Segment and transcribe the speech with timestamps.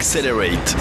[0.00, 0.76] Accelerate.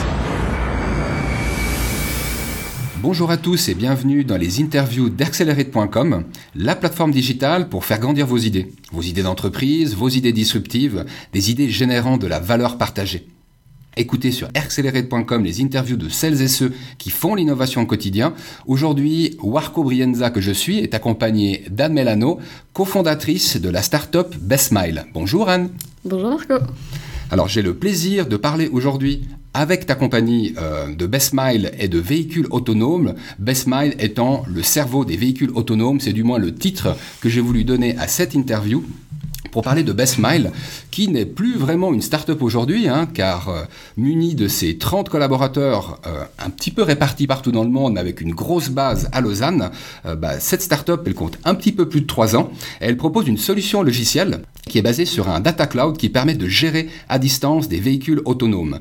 [3.02, 6.24] Bonjour à tous et bienvenue dans les interviews d'Accelerate.com,
[6.56, 8.72] la plateforme digitale pour faire grandir vos idées.
[8.94, 13.28] Vos idées d'entreprise, vos idées disruptives, des idées générant de la valeur partagée.
[13.98, 18.34] Écoutez sur accelerate.com les interviews de celles et ceux qui font l'innovation au quotidien.
[18.68, 22.40] Aujourd'hui, Warco Brienza, que je suis, est accompagné d'Anne Melano,
[22.72, 25.08] cofondatrice de la start-up Bestmile.
[25.14, 25.72] Bonjour Anne.
[26.06, 26.54] Bonjour Marco.
[27.32, 32.00] Alors j'ai le plaisir de parler aujourd'hui avec ta compagnie euh, de Bestmile et de
[32.00, 37.30] véhicules autonomes, Bestmile étant le cerveau des véhicules autonomes, c'est du moins le titre que
[37.30, 38.84] j'ai voulu donner à cette interview
[39.52, 40.52] pour parler de Bestmile,
[40.92, 43.64] qui n'est plus vraiment une start-up aujourd'hui, hein, car euh,
[43.98, 48.22] muni de ses 30 collaborateurs euh, un petit peu répartis partout dans le monde, avec
[48.22, 49.72] une grosse base à Lausanne,
[50.06, 53.28] euh, bah, cette start-up, elle compte un petit peu plus de 3 ans, elle propose
[53.28, 57.18] une solution logicielle qui est basée sur un data cloud qui permet de gérer à
[57.18, 58.80] distance des véhicules autonomes.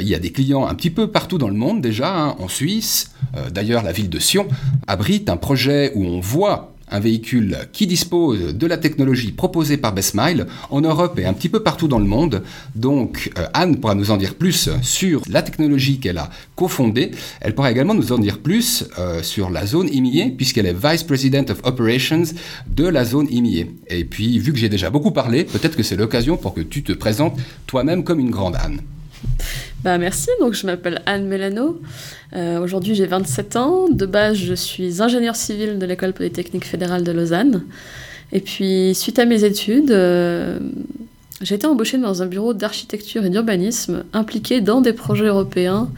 [0.00, 2.48] il y a des clients un petit peu partout dans le monde déjà, hein, en
[2.48, 3.10] Suisse,
[3.50, 4.48] d'ailleurs la ville de Sion
[4.86, 9.92] abrite un projet où on voit un véhicule qui dispose de la technologie proposée par
[9.92, 12.42] Bestmile en Europe et un petit peu partout dans le monde.
[12.74, 17.10] Donc euh, Anne pourra nous en dire plus sur la technologie qu'elle a cofondée.
[17.40, 21.02] Elle pourra également nous en dire plus euh, sur la zone IMIE puisqu'elle est Vice
[21.02, 22.24] President of Operations
[22.66, 23.66] de la zone IMIE.
[23.88, 26.82] Et puis vu que j'ai déjà beaucoup parlé, peut-être que c'est l'occasion pour que tu
[26.82, 28.80] te présentes toi-même comme une grande Anne.
[29.84, 31.80] Bah merci, donc je m'appelle Anne Mélano.
[32.34, 33.88] Euh, aujourd'hui j'ai 27 ans.
[33.88, 37.62] De base je suis ingénieur civil de l'école polytechnique fédérale de Lausanne.
[38.32, 40.58] Et puis suite à mes études, euh,
[41.40, 45.88] j'ai été embauchée dans un bureau d'architecture et d'urbanisme impliqué dans des projets européens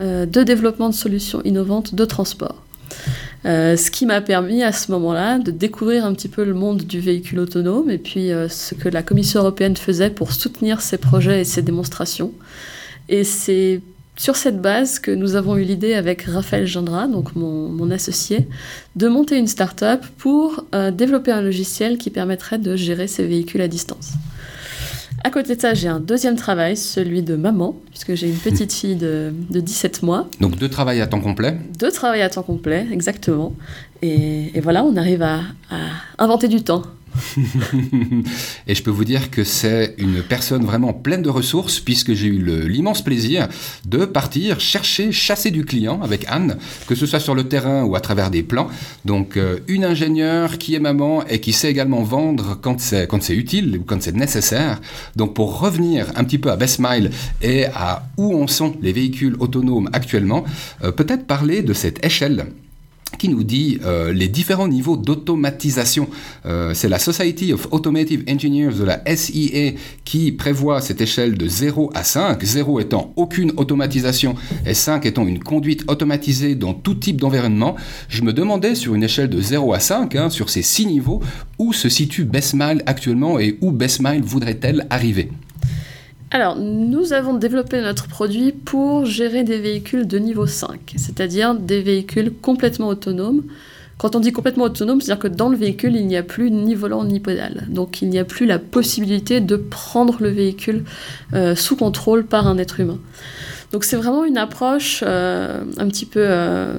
[0.00, 2.62] euh, de développement de solutions innovantes de transport.
[3.44, 7.00] Ce qui m'a permis à ce moment-là de découvrir un petit peu le monde du
[7.00, 11.44] véhicule autonome et puis ce que la Commission européenne faisait pour soutenir ces projets et
[11.44, 12.32] ces démonstrations.
[13.08, 13.80] Et c'est
[14.16, 18.46] sur cette base que nous avons eu l'idée avec Raphaël Gendra, donc mon, associé,
[18.94, 23.62] de monter une start-up pour euh, développer un logiciel qui permettrait de gérer ces véhicules
[23.62, 24.12] à distance.
[25.24, 28.72] À côté de ça, j'ai un deuxième travail, celui de maman, puisque j'ai une petite
[28.72, 30.28] fille de, 17 mois.
[30.40, 33.54] Donc deux travails à temps complet Deux travails à temps complet, exactement.
[34.02, 35.40] Et, voilà, on arrive à
[36.18, 36.82] inventer du temps
[38.66, 42.28] et je peux vous dire que c'est une personne vraiment pleine de ressources puisque j'ai
[42.28, 43.48] eu l'immense plaisir
[43.86, 46.56] de partir chercher, chasser du client avec Anne,
[46.86, 48.68] que ce soit sur le terrain ou à travers des plans.
[49.04, 53.78] Donc euh, une ingénieure qui est maman et qui sait également vendre quand c'est utile
[53.78, 54.80] ou quand c'est nécessaire.
[55.16, 59.36] Donc pour revenir un petit peu à Bestmile et à où en sont les véhicules
[59.38, 60.44] autonomes actuellement,
[60.84, 62.46] euh, peut-être parler de cette échelle
[63.18, 66.08] qui nous dit euh, les différents niveaux d'automatisation.
[66.46, 69.72] Euh, c'est la Society of Automotive Engineers de la SIA
[70.04, 74.34] qui prévoit cette échelle de 0 à 5, 0 étant aucune automatisation
[74.66, 77.76] et 5 étant une conduite automatisée dans tout type d'environnement.
[78.08, 81.20] Je me demandais sur une échelle de 0 à 5, hein, sur ces 6 niveaux,
[81.58, 85.30] où se situe Bestmile actuellement et où Bestmile voudrait-elle arriver?
[86.34, 91.82] Alors, nous avons développé notre produit pour gérer des véhicules de niveau 5, c'est-à-dire des
[91.82, 93.42] véhicules complètement autonomes.
[93.98, 96.74] Quand on dit complètement autonome, c'est-à-dire que dans le véhicule, il n'y a plus ni
[96.74, 97.66] volant ni pédale.
[97.68, 100.84] Donc, il n'y a plus la possibilité de prendre le véhicule
[101.34, 102.98] euh, sous contrôle par un être humain.
[103.72, 106.78] Donc, c'est vraiment une approche euh, un petit peu euh,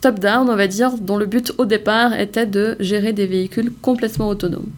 [0.00, 4.28] top-down, on va dire, dont le but au départ était de gérer des véhicules complètement
[4.28, 4.70] autonomes.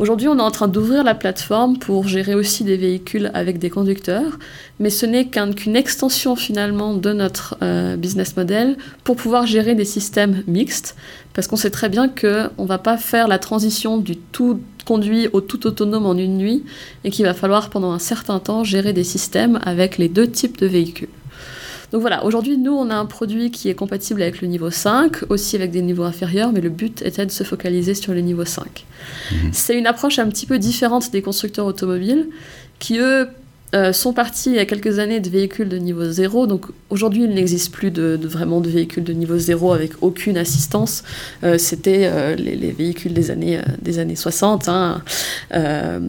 [0.00, 3.68] Aujourd'hui, on est en train d'ouvrir la plateforme pour gérer aussi des véhicules avec des
[3.68, 4.38] conducteurs,
[4.78, 9.84] mais ce n'est qu'une extension finalement de notre euh, business model pour pouvoir gérer des
[9.84, 10.96] systèmes mixtes,
[11.34, 15.28] parce qu'on sait très bien qu'on ne va pas faire la transition du tout conduit
[15.34, 16.64] au tout autonome en une nuit,
[17.04, 20.56] et qu'il va falloir pendant un certain temps gérer des systèmes avec les deux types
[20.56, 21.10] de véhicules.
[21.92, 25.28] Donc voilà, aujourd'hui, nous, on a un produit qui est compatible avec le niveau 5,
[25.28, 28.44] aussi avec des niveaux inférieurs, mais le but était de se focaliser sur le niveau
[28.44, 28.86] 5.
[29.32, 29.50] Mhm.
[29.52, 32.28] C'est une approche un petit peu différente des constructeurs automobiles
[32.78, 33.28] qui, eux,
[33.74, 36.46] euh, sont partis il y a quelques années de véhicules de niveau 0.
[36.46, 41.04] Donc aujourd'hui, il n'existe plus de, vraiment de véhicules de niveau 0 avec aucune assistance.
[41.44, 44.68] Euh, c'était euh, les, véhicules des années, des années 60.
[44.68, 45.02] Hein.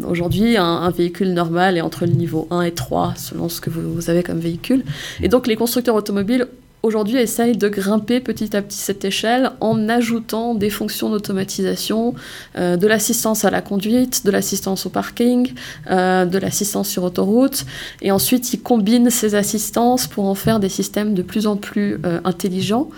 [0.08, 4.10] aujourd'hui, un, véhicule normal est entre le niveau 1 et 3 selon ce que vous
[4.10, 4.84] avez comme véhicule.
[5.22, 6.48] Et donc les constructeurs automobiles
[6.84, 12.16] aujourd'hui essaye de grimper petit à petit cette échelle en ajoutant des fonctions d'automatisation,
[12.58, 15.54] euh, de l'assistance à la conduite, de l'assistance au parking,
[15.90, 17.66] euh, de l'assistance sur autoroute.
[18.02, 22.00] Et ensuite, ils combinent ces assistances pour en faire des systèmes de plus en plus
[22.06, 22.90] euh, intelligents.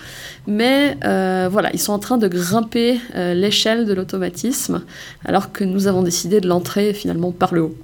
[0.47, 0.97] Mais
[1.49, 4.83] voilà, ils sont en train de grimper l'échelle de l'automatisme
[5.25, 7.75] alors que nous avons décidé de l'entrer finalement par le haut.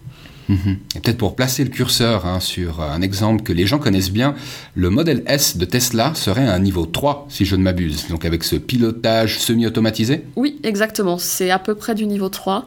[0.49, 0.77] Mhm.
[0.95, 4.35] Et peut-être pour placer le curseur hein, sur un exemple que les gens connaissent bien,
[4.75, 8.43] le modèle S de Tesla serait un niveau 3, si je ne m'abuse, donc avec
[8.43, 12.65] ce pilotage semi-automatisé Oui, exactement, c'est à peu près du niveau 3.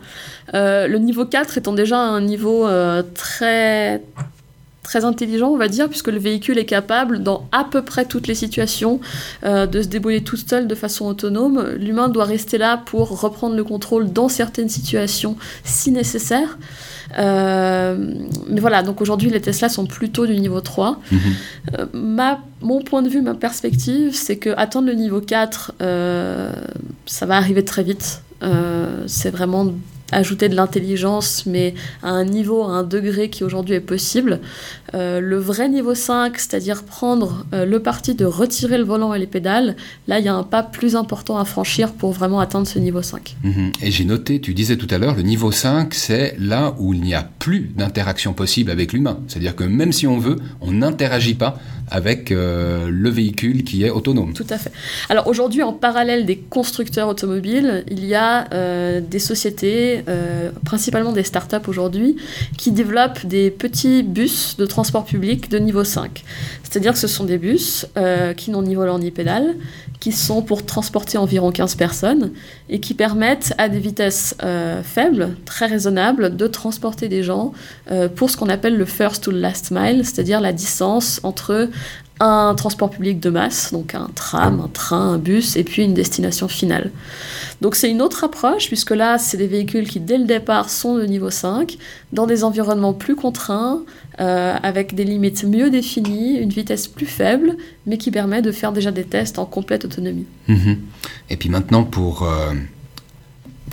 [0.55, 4.01] Euh, le niveau 4 étant déjà un niveau euh, très
[4.83, 8.27] très intelligent, on va dire, puisque le véhicule est capable, dans à peu près toutes
[8.27, 9.01] les situations,
[9.45, 11.75] euh, de se débrouiller tout seul de façon autonome.
[11.79, 16.59] L'humain doit rester là pour reprendre le contrôle dans certaines situations si nécessaire.
[17.19, 18.15] Euh,
[18.49, 21.01] mais voilà, donc aujourd'hui, les Tesla sont plutôt du niveau 3.
[21.11, 21.19] Mhm.
[21.79, 25.75] Euh, ma, mon point de vue, ma perspective, c'est que attendre le niveau 4,
[27.07, 28.23] ça va arriver très vite.
[29.07, 29.73] c'est vraiment
[30.13, 34.41] ajouter de l'intelligence, mais à un niveau, à un degré qui aujourd'hui est possible.
[34.95, 39.19] Euh, le vrai niveau 5, c'est-à-dire prendre euh, le parti de retirer le volant et
[39.19, 39.77] les pédales,
[40.07, 43.03] là, il y a un pas plus important à franchir pour vraiment atteindre ce niveau
[43.03, 43.37] 5.
[43.43, 43.73] Mhm.
[43.83, 47.01] Et j'ai noté, tu disais tout à l'heure, le niveau 5, c'est là où il
[47.01, 49.19] n'y a plus d'interaction possible avec l'humain.
[49.29, 51.59] C'est-à-dire que même si on veut, on n'interagit pas
[51.93, 54.33] avec euh, le véhicule qui est autonome.
[54.33, 54.73] Tout à fait.
[55.09, 58.49] Alors aujourd'hui, en parallèle des constructeurs automobiles, il y a
[59.01, 60.03] des sociétés,
[60.65, 62.17] principalement des startups aujourd'hui,
[62.57, 66.25] qui développent des petits bus de transport public de niveau 5.
[66.73, 69.57] C'est-à-dire que ce sont des bus euh, qui n'ont ni volant ni pédale,
[70.03, 72.33] qui sont pour transporter environ 15 personnes
[72.69, 77.53] et qui permettent à des vitesses euh, faibles, très raisonnables, de transporter des gens
[77.93, 81.69] euh, pour ce qu'on appelle le first to last mile, c'est-à-dire la distance entre
[82.25, 85.93] un transport public de masse, donc un tram, un train, un bus, et puis une
[85.93, 86.93] destination finale.
[87.61, 90.97] Donc c'est une autre approche, puisque là, c'est des véhicules qui, dès le départ, sont
[90.97, 91.77] de niveau 5,
[92.13, 93.83] dans des environnements plus contraints,
[94.21, 98.71] euh, avec des limites mieux définies, une vitesse plus faible, mais qui permet de faire
[98.71, 100.27] déjà des tests en complète autonomie.
[100.47, 100.79] Mhm.
[101.29, 102.23] Et puis maintenant, pour...
[102.23, 102.53] Euh,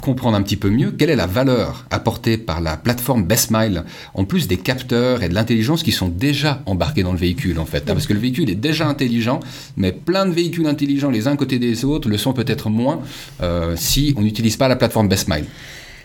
[0.02, 4.26] comprendre un petit peu mieux quelle est la valeur apportée par la plateforme BestMile, en
[4.26, 7.90] plus des capteurs et de l'intelligence qui sont déjà embarqués dans le véhicule en fait.
[7.90, 9.40] Hein, parce que le véhicule est déjà intelligent,
[9.78, 13.02] mais plein de véhicules intelligents les uns côté des autres le sont peut-être moins
[13.42, 15.46] euh, si on n'utilise pas la plateforme BestMile.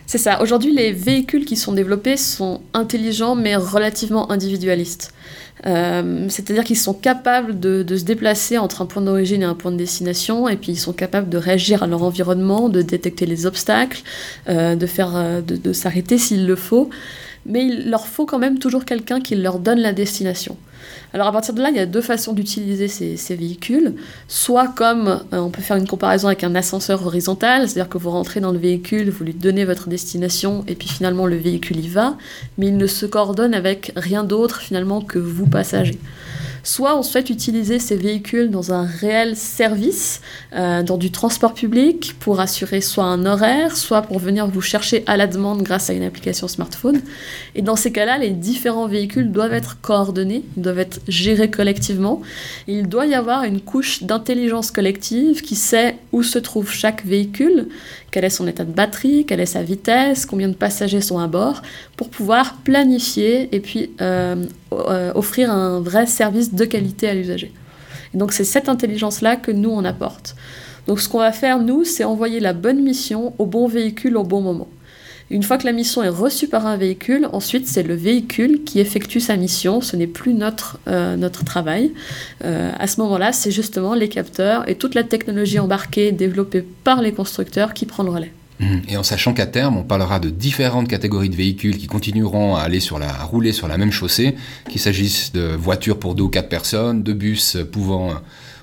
[0.07, 0.41] C'est ça.
[0.41, 5.13] Aujourd'hui, les véhicules qui sont développés sont intelligents mais relativement individualistes.
[5.65, 9.71] Euh, c'est-à-dire qu'ils sont capables de, se déplacer entre un point d'origine et un point
[9.71, 13.45] de destination, et puis ils sont capables de réagir à leur environnement, de détecter les
[13.45, 14.03] obstacles,
[14.49, 16.89] euh, euh, de s'arrêter s'il le faut.
[17.45, 20.57] Mais il leur faut quand même toujours quelqu'un qui leur donne la destination.
[21.13, 23.95] Alors à partir de là, il y a deux façons d'utiliser ces, véhicules.
[24.27, 28.09] Soit comme euh, on peut faire une comparaison avec un ascenseur horizontal, c'est-à-dire que vous
[28.09, 31.87] rentrez dans le véhicule, vous lui donnez votre destination et puis finalement le véhicule y
[31.87, 32.17] va,
[32.57, 35.99] mais il ne se coordonne avec rien d'autre finalement que vous passagers
[36.65, 40.21] soit on souhaite utiliser ces véhicules dans un réel service,
[40.53, 45.03] euh, dans du transport public, pour assurer soit un horaire, soit pour venir vous chercher
[45.05, 47.01] à la demande grâce à une application smartphone.
[47.53, 50.43] Et dans ces cas-là, les différents véhicules doivent être coordonnés,
[50.79, 52.21] être gérés collectivement.
[52.67, 57.67] il doit y avoir une couche d'intelligence collective qui sait où se trouve chaque véhicule,
[58.11, 61.27] quel est son état de batterie, quelle est sa vitesse, combien de passagers sont à
[61.27, 61.61] bord,
[61.97, 67.51] pour pouvoir planifier et puis euh, euh, offrir un vrai service de qualité à l'usager.
[68.13, 70.35] donc c'est cette intelligence-là que nous, on apporte.
[70.87, 74.23] Donc ce qu'on va faire, nous, c'est envoyer la bonne mission au bon véhicule au
[74.23, 74.67] bon moment.
[75.31, 78.79] Une fois que la mission est reçue par un véhicule, ensuite c'est le véhicule qui
[78.79, 81.91] effectue sa mission, ce n'est plus notre, euh, notre travail.
[82.43, 87.01] Euh, à ce moment-là, c'est justement les capteurs et toute la technologie embarquée développée par
[87.01, 88.31] les constructeurs qui prend le relais.
[88.59, 88.77] Mmh.
[88.87, 92.61] Et en sachant qu'à terme, on parlera de différentes catégories de véhicules qui continueront à
[92.61, 94.35] aller sur la, rouler sur la même chaussée,
[94.69, 98.11] qu'il s'agisse de voitures pour deux ou quatre personnes, de bus pouvant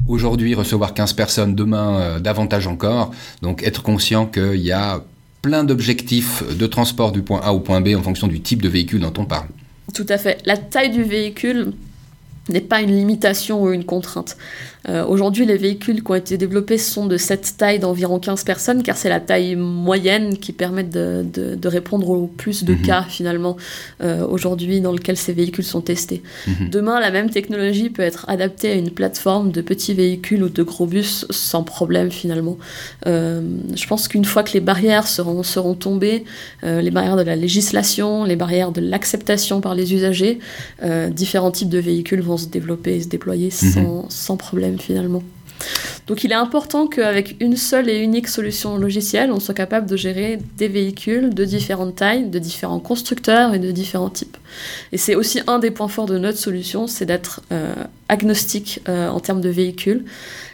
[0.07, 3.11] aujourd'hui recevoir 15 personnes, demain euh, davantage encore.
[3.43, 5.03] Donc être conscient qu'il y a
[5.43, 8.69] plein d'objectifs de transport du point A au point B en fonction du type de
[8.69, 9.49] véhicule dont on parle.
[9.93, 10.39] Tout à fait.
[10.47, 11.73] La taille du véhicule
[12.49, 14.37] n'est pas une limitation ou une contrainte.
[14.89, 18.83] Euh, aujourd'hui, les véhicules qui ont été développés sont de cette taille d'environ 15 personnes,
[18.83, 21.25] car c'est la taille moyenne qui permet de,
[21.65, 22.83] répondre au plus de mhm.
[22.83, 23.57] cas, finalement,
[24.03, 26.23] euh, aujourd'hui, dans lequel ces véhicules sont testés.
[26.47, 26.69] Mhm.
[26.71, 30.63] Demain, la même technologie peut être adaptée à une plateforme de petits véhicules ou de
[30.63, 32.59] gros bus sans problème, finalement.
[33.07, 33.41] Euh,
[33.75, 36.25] je pense qu'une fois que les barrières seront, seront tombées,
[36.63, 40.39] les barrières de la législation, les barrières de l'acceptation par les usagers,
[41.11, 43.71] différents types de véhicules vont se développer et se déployer mhm.
[43.73, 45.23] sans, sans problème finalement.
[46.07, 49.97] Donc il est important qu'avec une seule et unique solution logicielle, on soit capable de
[49.97, 54.37] gérer des véhicules de différentes tailles, de différents constructeurs et de différents types.
[54.91, 57.75] Et c'est aussi un des points forts de notre solution, c'est d'être euh,
[58.09, 60.05] agnostique euh, en termes de véhicules.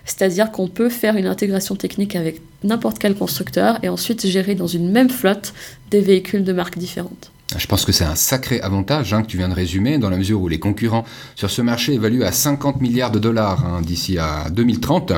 [0.04, 4.66] C'est-à-dire qu'on peut faire une intégration technique avec n'importe quel constructeur et ensuite gérer dans
[4.66, 5.52] une même flotte
[5.90, 7.30] des véhicules de marques différentes.
[7.56, 10.18] Je pense que c'est un sacré avantage hein, que tu viens de résumer, dans la
[10.18, 14.18] mesure où les concurrents sur ce marché évaluent à 50 milliards de dollars hein, d'ici
[14.18, 15.12] à 2030.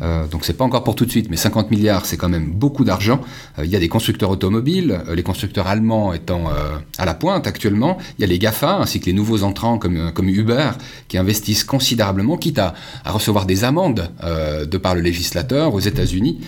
[0.00, 2.52] Euh, donc c'est pas encore pour tout de suite, mais 50 milliards, c'est quand même
[2.52, 3.20] beaucoup d'argent.
[3.58, 7.14] Euh, il y a des constructeurs automobiles, euh, les constructeurs allemands étant euh, à la
[7.14, 7.98] pointe actuellement.
[8.16, 10.70] Il y a les GAFA, ainsi que les nouveaux entrants comme, comme Uber,
[11.08, 12.74] qui investissent considérablement, quitte à,
[13.04, 16.40] à recevoir des amendes de par le législateur aux États-Unis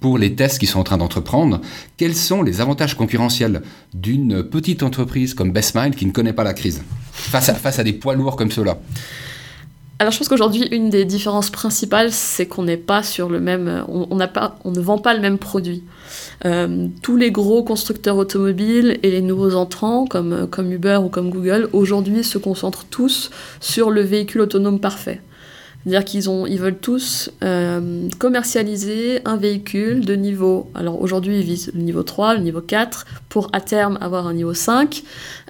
[0.00, 1.60] pour les tests qu'ils sont en train d'entreprendre.
[1.96, 3.62] Quels sont les avantages concurrentiels
[3.94, 7.84] d'une petite entreprise comme Bestmile qui ne connaît pas la crise face à, face à
[7.84, 8.78] des poids lourds comme ceux-là
[9.98, 13.84] alors je pense qu'aujourd'hui une des différences principales c'est qu'on n'est pas sur le même,
[13.86, 15.84] on, on, pas, on ne vend pas le même produit.
[16.46, 21.28] Euh, tous les gros constructeurs automobiles et les nouveaux entrants comme, comme Uber ou comme
[21.28, 25.20] Google aujourd'hui se concentrent tous sur le véhicule autonome parfait.
[25.82, 30.70] C'est-à-dire qu'ils ont, ils veulent tous euh, commercialiser un véhicule de niveau.
[30.74, 34.34] Alors aujourd'hui, ils visent le niveau 3, le niveau 4, pour à terme avoir un
[34.34, 35.02] niveau 5.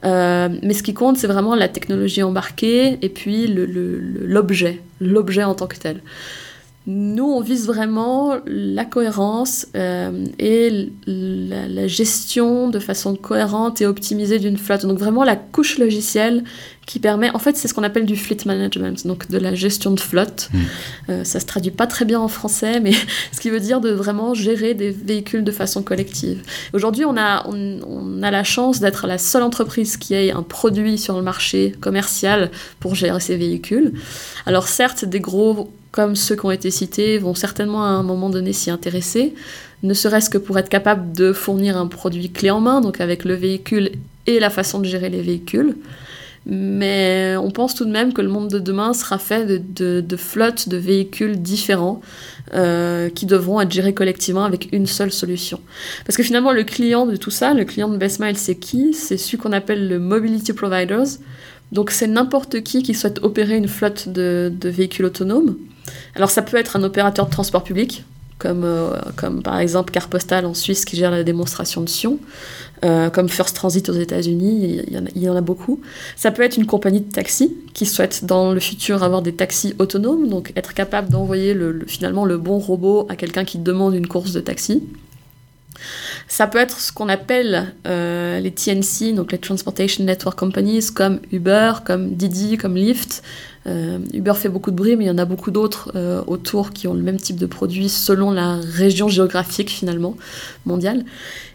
[0.05, 5.55] Euh, mais ce qui compte, c'est vraiment la technologie embarquée et puis l'objet, l'objet en
[5.55, 6.01] tant que tel.
[6.87, 13.87] Nous, on vise vraiment la cohérence euh, et la, la, gestion de façon cohérente et
[13.87, 14.87] optimisée d'une flotte.
[14.87, 16.43] Donc vraiment la couche logicielle
[16.91, 19.93] qui permet, en fait, c'est ce qu'on appelle du fleet management, donc de la gestion
[19.93, 20.49] de flotte.
[20.53, 20.59] Mmh.
[21.11, 22.91] Euh, ça se traduit pas très bien en français, mais
[23.33, 26.43] ce qui veut dire de vraiment gérer des véhicules de façon collective.
[26.73, 30.43] Aujourd'hui, on a, on, on a la chance d'être la seule entreprise qui ait un
[30.43, 33.93] produit sur le marché commercial pour gérer ces véhicules.
[34.45, 38.31] Alors certes, des gros comme ceux qui ont été cités, vont certainement à un moment
[38.31, 39.35] donné s'y intéresser,
[39.85, 43.25] ne serait-ce que pour être capable de fournir un produit clé en main, donc avec
[43.25, 43.93] le véhicule
[44.27, 45.77] et la façon de gérer les véhicules.
[46.47, 50.69] Mais on pense tout de même que le monde de demain sera fait de, flottes
[50.69, 52.01] de véhicules différents
[52.55, 55.61] euh, qui devront être gérés collectivement avec une seule solution.
[56.07, 58.95] Parce que finalement, le client de tout ça, le client de Bestmile, c'est qui?
[58.95, 61.07] C'est celui qu'on appelle le Mobility Providers.
[61.73, 65.57] Donc c'est n'importe qui qui souhaite opérer une flotte de véhicules autonomes.
[66.15, 68.05] Alors ça peut être un opérateur de transport public,
[68.41, 72.19] comme, euh, comme par exemple Carpostal en Suisse qui gère la démonstration de Sion,
[72.85, 74.83] euh, comme First Transit aux États-Unis,
[75.15, 75.81] il, y en a beaucoup.
[76.17, 79.75] Ça peut être une compagnie de taxi qui souhaite dans le futur avoir des taxis
[79.79, 84.09] autonomes, donc être capable d'envoyer le, finalement le bon robot à quelqu'un qui demande une
[84.09, 84.83] course de taxi.
[86.29, 91.21] Ça peut être ce qu'on appelle euh, les TNC, donc les Transportation Network Companies, comme
[91.33, 93.23] Uber, comme Didi, comme Lyft.
[93.67, 96.73] Euh, Uber fait beaucoup de bruit, mais il y en a beaucoup d'autres euh, autour
[96.73, 100.17] qui ont le même type de produit selon la région géographique finalement
[100.65, 101.05] mondiale.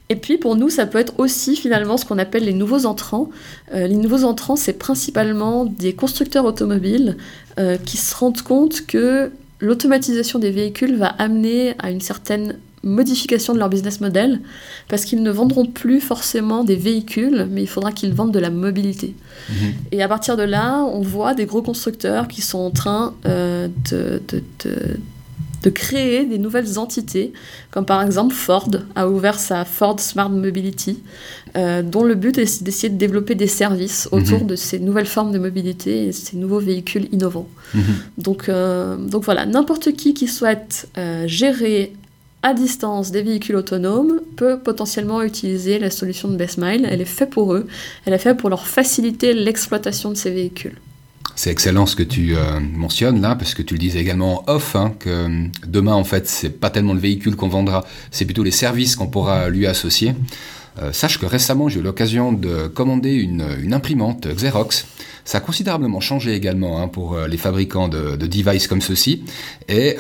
[0.09, 3.31] Et puis pour nous, ça peut être aussi finalement ce qu'on appelle les nouveaux entrants.
[3.73, 7.17] Euh, les nouveaux entrants, c'est principalement des constructeurs automobiles
[7.85, 9.31] qui se rendent compte que
[9.61, 14.39] l'automatisation des véhicules va amener à une certaine modification de leur business model,
[14.87, 18.51] parce qu'ils ne vendront plus forcément des véhicules, mais il faudra qu'ils vendent de la
[18.51, 19.15] mobilité.
[19.49, 19.53] Mmh.
[19.91, 23.67] Et à partir de là, on voit des gros constructeurs qui sont en train euh,
[23.91, 24.97] de, de, de,
[25.63, 27.33] de, créer des nouvelles entités,
[27.71, 30.99] comme par exemple Ford a ouvert sa Ford Smart Mobility,
[31.57, 34.47] euh, dont le but est d'essayer de développer des services autour mmh.
[34.47, 37.47] de ces nouvelles formes de mobilité et ces nouveaux véhicules innovants.
[37.73, 37.79] Mmh.
[38.19, 41.93] Donc, euh, donc voilà, n'importe qui qui souhaite euh, gérer
[42.45, 46.87] à distance des véhicules autonomes peut potentiellement utiliser la solution de Bestmile.
[46.87, 47.65] Elle est faite pour eux,
[48.05, 50.77] elle est faite pour leur faciliter l'exploitation de ces véhicules.
[51.35, 54.53] C'est excellent ce que tu euh, mentionnes là, parce que tu le disais également en
[54.53, 58.25] off, hein, que euh, demain en fait c'est pas tellement le véhicule qu'on vendra, c'est
[58.25, 60.13] plutôt les services qu'on pourra lui associer.
[60.79, 64.85] Euh, sache que récemment j'ai eu l'occasion de commander une, imprimante Xerox.
[65.23, 69.23] Ça a considérablement changé également hein, pour les fabricants de, de devices comme ceux-ci.
[69.67, 69.97] Et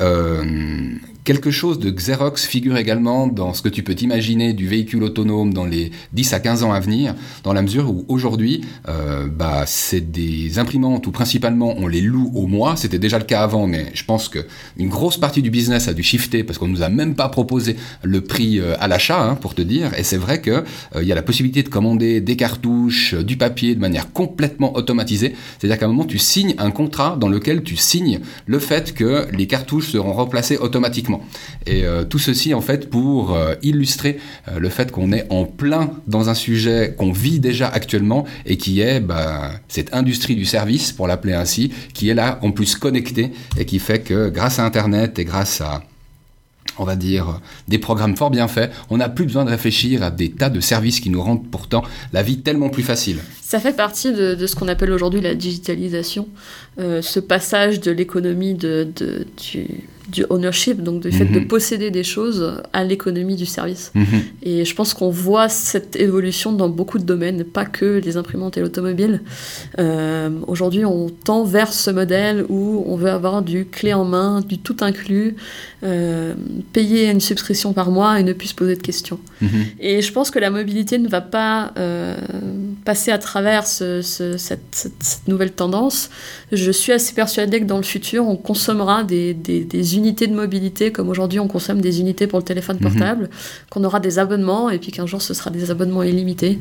[1.25, 5.55] Quelque chose de Xerox figure également dans ce que tu peux t'imaginer du véhicule autonome
[5.55, 9.63] dans les 10 à 15 ans à venir, dans la mesure où aujourd'hui, euh, bah,
[9.65, 12.75] c'est des imprimantes où principalement on les loue au mois.
[12.75, 16.03] C'était déjà le cas avant, mais je pense qu'une grosse partie du business a dû
[16.03, 19.55] shifter parce qu'on nous a même pas proposé le prix euh, à l'achat, hein, pour
[19.55, 19.97] te dire.
[19.97, 20.63] Et c'est vrai qu'il
[20.95, 24.75] euh, y a la possibilité de commander des cartouches, euh, du papier de manière complètement
[24.75, 25.33] automatisée.
[25.57, 29.25] C'est-à-dire qu'à un moment, tu signes un contrat dans lequel tu signes le fait que
[29.35, 31.14] les cartouches seront remplacées automatiquement.
[31.65, 35.45] Et euh, tout ceci, en fait, pour euh, illustrer euh, le fait qu'on est en
[35.45, 40.45] plein dans un sujet qu'on vit déjà actuellement et qui est bah, cette industrie du
[40.45, 44.59] service, pour l'appeler ainsi, qui est là en plus connectée et qui fait que grâce
[44.59, 45.83] à Internet et grâce à
[46.77, 50.11] on va dire, des programmes fort bien faits, on n'a plus besoin de réfléchir à
[50.11, 53.19] des tas de services qui nous rendent pourtant la vie tellement plus facile.
[53.45, 56.27] Ça fait partie de, ce qu'on appelle aujourd'hui la digitalisation,
[56.79, 59.67] euh, ce passage de l'économie de, du,
[60.09, 61.47] du ownership, donc du fait de mhm.
[61.47, 63.91] posséder des choses, à l'économie du service.
[63.93, 64.05] Mhm.
[64.41, 68.57] Et je pense qu'on voit cette évolution dans beaucoup de domaines, pas que les imprimantes
[68.57, 69.21] et l'automobile.
[69.77, 74.41] Euh, aujourd'hui, on tend vers ce modèle où on veut avoir du clé en main,
[74.41, 75.35] du tout inclus,
[75.83, 76.33] euh,
[76.73, 79.19] payer une subscription par mois et ne plus se poser de questions.
[79.41, 79.65] Mhm.
[79.79, 81.73] Et je pense que la mobilité ne va pas
[82.85, 84.91] passer à travers cette,
[85.27, 86.09] nouvelle tendance.
[86.51, 90.35] Je suis assez persuadée que dans le futur, on consommera des, des, des unités de
[90.35, 92.83] mobilité, comme aujourd'hui on consomme des unités pour le téléphone mhm.
[92.83, 93.29] portable,
[93.69, 96.59] qu'on aura des abonnements et puis qu'un jour ce sera des abonnements illimités,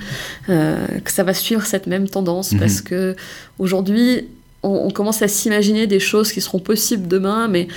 [0.49, 2.61] euh, que ça va suivre cette même tendance mhm.
[2.61, 3.15] parce que
[3.59, 4.29] aujourd'hui
[4.63, 7.69] on, commence à s'imaginer des choses qui seront possibles demain, mais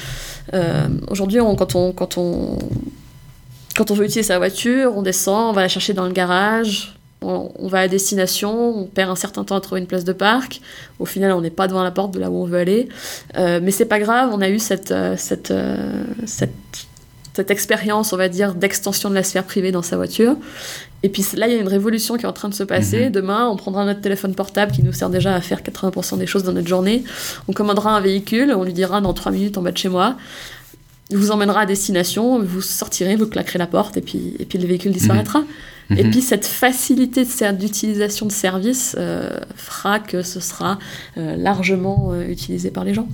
[0.53, 2.57] euh, aujourd'hui quand on quand on
[3.75, 6.96] quand on veut utiliser sa voiture, on descend, on va la chercher dans le garage,
[7.21, 10.61] on, va à destination, on perd un certain temps à trouver une place de parc.
[10.99, 12.89] Au final, on n'est pas devant la porte de là où on veut aller.
[13.37, 16.51] Euh, mais c'est pas grave, on a eu cette, euh, cette, euh, cette,
[17.33, 20.35] cette, expérience, on va dire, d'extension de la sphère privée dans sa voiture.
[21.01, 23.05] Et puis là, il y a une révolution qui est en train de se passer.
[23.05, 23.11] Mhm.
[23.11, 26.43] Demain, on prendra notre téléphone portable qui nous sert déjà à faire 80% des choses
[26.43, 27.03] dans notre journée.
[27.47, 30.17] On commandera un véhicule, on lui dira dans 3 minutes en bas de chez moi.
[31.09, 34.59] Il vous emmènera à destination, vous sortirez, vous claquerez la porte et puis, et puis
[34.59, 35.43] le véhicule disparaîtra.
[35.95, 36.11] Et mhm.
[36.11, 37.25] puis cette facilité
[37.57, 40.79] d'utilisation de services euh, fera que ce sera
[41.17, 43.07] euh, largement euh, utilisé par les gens.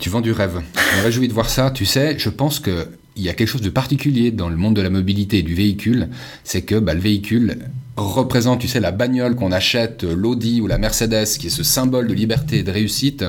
[0.00, 0.60] Tu vends du rêve.
[0.74, 1.70] Je me réjouis de voir ça.
[1.70, 4.74] Tu sais, je pense que il y a quelque chose de particulier dans le monde
[4.74, 6.08] de la mobilité et du véhicule,
[6.44, 7.58] c'est que bah, le véhicule
[7.96, 12.08] représente, tu sais, la bagnole qu'on achète, l'Audi ou la Mercedes, qui est ce symbole
[12.08, 13.24] de liberté et de réussite.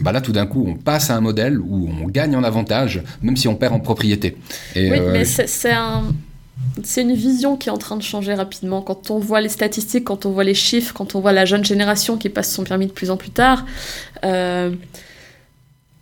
[0.00, 3.02] Bah là, tout d'un coup, on passe à un modèle où on gagne en avantage,
[3.22, 4.36] même si on perd en propriété.
[4.76, 6.04] oui, mais c'est un
[6.84, 8.82] c'est une vision qui est en train de changer rapidement.
[8.82, 11.64] Quand on voit les statistiques, quand on voit les chiffres, quand on voit la jeune
[11.64, 13.66] génération qui passe son permis de plus en plus tard,
[14.24, 14.70] euh,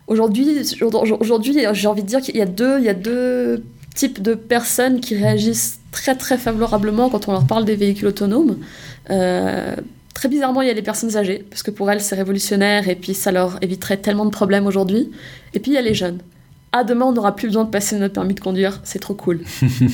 [0.07, 0.45] aujourd'hui,
[0.81, 3.63] aujourd'hui, j'ai envie de dire qu'il y a deux, il y a deux
[3.95, 8.57] types de personnes qui réagissent très très favorablement quand on leur parle des véhicules autonomes.
[9.09, 9.75] Euh,
[10.19, 12.95] très bizarrement, il y a les personnes âgées, parce que pour elles, c'est révolutionnaire et
[12.95, 15.11] puis ça leur éviterait tellement de problèmes aujourd'hui.
[15.53, 16.19] Et puis il y a les jeunes
[16.71, 19.41] ah demain on n'aura plus besoin de passer notre permis de conduire, c'est trop cool.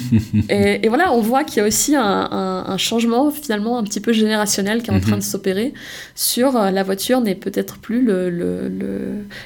[0.49, 4.83] et, voilà, on voit qu'il y a aussi un, changement finalement un petit peu générationnel
[4.83, 5.19] qui est en train mhm.
[5.19, 5.73] de s'opérer
[6.13, 8.05] sur euh, la voiture n'est peut-être plus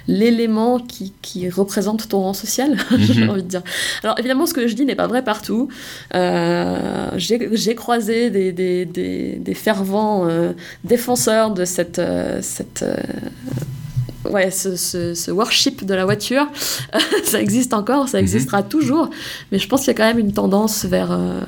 [0.08, 3.30] l'élément le, qui, qui, représente ton rang social, j'ai mhm.
[3.30, 3.62] envie de dire.
[4.04, 5.70] Alors évidemment ce que je dis n'est pas vrai partout.
[6.16, 12.02] Euh, j'ai croisé des, des, des, fervents euh, défenseur de cette,
[12.42, 12.84] cette
[14.26, 16.48] ouais, ce, ce, worship de la voiture,
[17.24, 18.24] ça existe encore, ça mhm.
[18.24, 19.10] existera toujours,
[19.52, 21.12] mais je pense qu'il y a quand même une tendance vers...
[21.12, 21.42] Euh,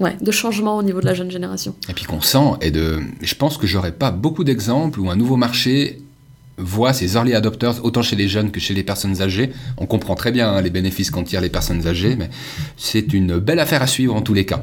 [0.00, 1.74] ouais, de changement au niveau de la jeune génération.
[1.88, 5.16] Et puis qu'on sent, et de, je pense que j'aurais pas beaucoup d'exemples où un
[5.16, 6.00] nouveau marché
[6.60, 9.50] voit ses early adopters autant chez les jeunes que chez les personnes âgées.
[9.78, 12.30] On comprend très bien hein, les bénéfices qu'en tirent les personnes âgées, mais
[12.76, 14.62] c'est une belle affaire à suivre en tous les cas.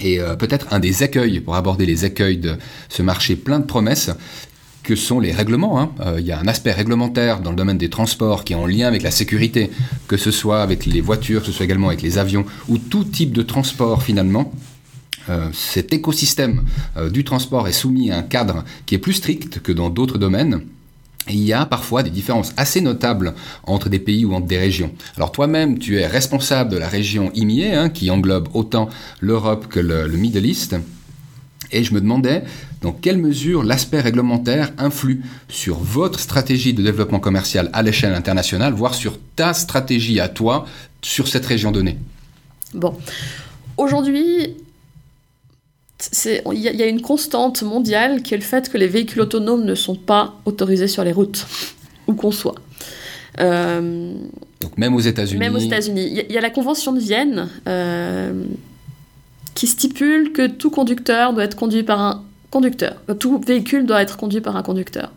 [0.00, 2.56] Et euh, peut-être un des accueils, pour aborder les accueils de
[2.88, 4.10] ce marché plein de promesses,
[4.84, 5.80] que sont les règlements.
[5.80, 5.90] Hein.
[6.00, 8.66] Euh, il y a un aspect réglementaire dans le domaine des transports qui est en
[8.66, 9.70] lien avec la sécurité,
[10.06, 13.04] que ce soit avec les voitures, que ce soit également avec les avions, ou tout
[13.04, 14.52] type de transport finalement.
[15.30, 16.64] Euh, cet écosystème
[16.96, 20.18] euh, du transport est soumis à un cadre qui est plus strict que dans d'autres
[20.18, 20.60] domaines.
[21.30, 24.92] Il y a parfois des différences assez notables entre des pays ou entre des régions.
[25.16, 29.80] Alors toi-même, tu es responsable de la région IMIE, hein, qui englobe autant l'Europe que
[29.80, 30.76] le, le Middle East.
[31.72, 32.44] Et je me demandais
[32.82, 38.74] dans quelle mesure l'aspect réglementaire influe sur votre stratégie de développement commercial à l'échelle internationale,
[38.74, 40.66] voire sur ta stratégie à toi
[41.02, 41.98] sur cette région donnée.
[42.74, 42.94] Bon,
[43.76, 44.56] aujourd'hui,
[46.52, 49.74] il y, a une constante mondiale qui est le fait que les véhicules autonomes ne
[49.74, 51.46] sont pas autorisés sur les routes,
[52.06, 52.56] où qu'on soit.
[53.40, 54.12] Euh,
[54.60, 55.38] Donc même aux États-Unis.
[55.38, 56.24] Même aux États-Unis.
[56.28, 57.48] Il y, a la Convention de Vienne.
[57.68, 58.44] Euh,
[59.54, 62.94] qui stipule que tout conducteur doit être conduit par un conducteur.
[63.18, 65.10] Tout véhicule doit être conduit par un conducteur.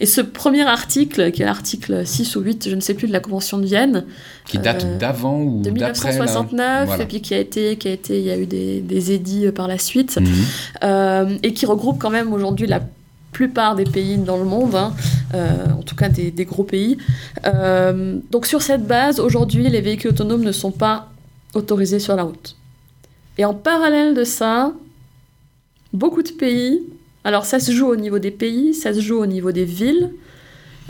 [0.00, 3.12] Et ce premier article, qui est l'article 6 ou 8, je ne sais plus, de
[3.12, 4.04] la Convention de Vienne.
[4.46, 8.18] Qui date euh, d'avant ou De 1969, et puis qui a été, qui a été,
[8.18, 10.26] il y a eu des, des édits euh, par la suite, mhm.
[10.82, 12.80] euh, et qui regroupe quand même aujourd'hui la
[13.32, 14.94] plupart des pays dans le monde, hein,
[15.78, 16.96] en tout cas des, des gros pays.
[18.32, 21.10] donc sur cette base, aujourd'hui, les véhicules autonomes ne sont pas
[21.52, 22.56] autorisés sur la route.
[23.38, 24.72] Et en parallèle de ça,
[25.92, 26.82] beaucoup de pays,
[27.24, 30.10] alors ça se joue au niveau des pays, ça se joue au niveau des villes,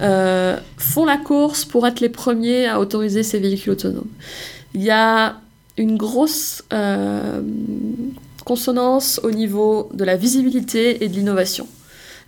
[0.01, 4.09] euh, font la course pour être les premiers à autoriser ces véhicules autonomes.
[4.75, 5.41] Il y a
[5.77, 7.43] une grosse euh,
[8.45, 11.67] consonance au niveau de la visibilité et de l'innovation.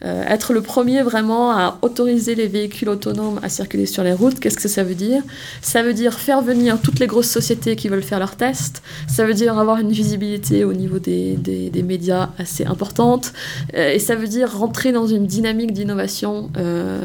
[0.02, 4.40] Euh, être le premier vraiment à autoriser les véhicules autonomes à circuler sur les routes,
[4.40, 5.22] qu'est-ce que ça veut dire?
[5.60, 9.26] Ça veut dire faire venir toutes les grosses sociétés qui veulent faire leurs tests, ça
[9.26, 13.34] veut dire avoir une visibilité au niveau des, des, médias assez importante,
[13.74, 17.02] euh, et ça veut dire rentrer dans une dynamique d'innovation euh,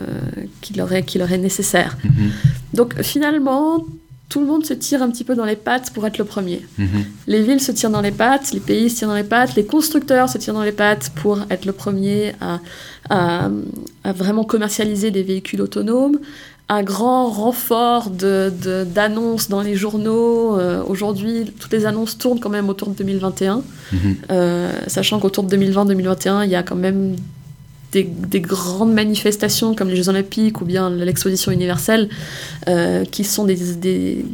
[0.61, 1.97] qui, leur est, qui leur est nécessaire.
[2.05, 2.75] Mm-hmm.
[2.75, 3.85] Donc finalement,
[4.29, 6.65] tout le monde se tire un petit peu dans les pattes pour être le premier.
[6.77, 7.05] Mhm.
[7.27, 9.65] Les villes se tirent dans les pattes, les pays se tirent dans les pattes, les
[9.65, 13.49] constructeurs se tirent dans les pattes pour être le premier à,
[14.03, 16.19] vraiment commercialiser des véhicules autonomes.
[16.67, 20.59] Un grand renfort d'annonces de, dans les journaux.
[20.59, 23.61] Euh, aujourd'hui, toutes les annonces tournent quand même autour de 2021,
[23.91, 24.15] mhm.
[24.31, 27.15] euh, sachant qu'autour de 2020-2021, il y a quand même
[28.03, 32.09] des, grandes manifestations comme les Jeux Olympiques ou bien l'exposition universelle,
[32.67, 34.25] euh, qui sont des,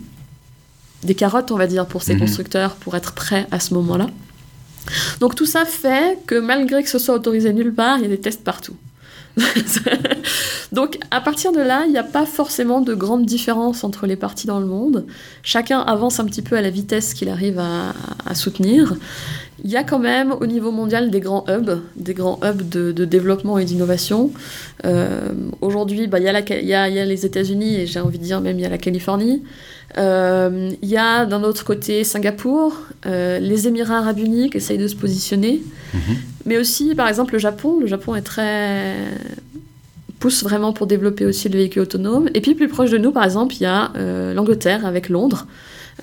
[1.03, 2.21] des, carottes, on va dire, pour ces mhm.
[2.21, 4.07] constructeurs pour être prêts à ce moment-là.
[5.19, 8.09] Donc tout ça fait que malgré que ce soit autorisé nulle part, il y a
[8.09, 8.75] des tests partout.
[10.71, 14.15] Donc à partir de là, il n'y a pas forcément de grande différence entre les
[14.15, 15.05] parties dans le monde.
[15.43, 17.93] Chacun avance un petit peu à la vitesse qu'il arrive à,
[18.35, 18.95] soutenir.
[19.63, 23.05] Il y a quand même au niveau mondial des grands hubs, des grands hubs de,
[23.05, 24.31] développement et d'innovation.
[24.85, 28.61] Euh, aujourd'hui, bah, il, y, a, les États-Unis et j'ai envie de dire même il
[28.61, 29.43] y a la Californie.
[29.97, 34.77] Euh, il y a d'un autre côté Singapour, euh, les Émirats arabes unis qui essayent
[34.77, 35.61] de se positionner,
[35.93, 36.15] mhm.
[36.45, 37.79] Mais aussi par exemple le Japon.
[37.79, 38.95] Le Japon est très
[40.19, 42.29] pousse vraiment pour développer aussi le véhicule autonome.
[42.35, 43.91] Et puis plus proche de nous, par exemple, il y a
[44.33, 45.47] l'Angleterre avec Londres.